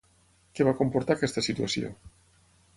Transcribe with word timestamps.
Què 0.59 0.65
va 0.67 0.73
comportar 0.79 1.19
aquesta 1.19 1.45
situació? 1.51 1.95